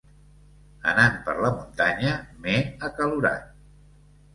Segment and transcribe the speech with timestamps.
[0.93, 2.59] Anant per la muntanya m'he
[2.93, 3.51] acalorat.